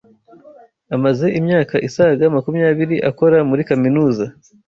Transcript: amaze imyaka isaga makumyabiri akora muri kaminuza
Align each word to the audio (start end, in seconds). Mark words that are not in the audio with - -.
amaze 0.95 1.25
imyaka 1.39 1.75
isaga 1.87 2.23
makumyabiri 2.35 2.95
akora 3.09 3.37
muri 3.49 3.61
kaminuza 3.69 4.25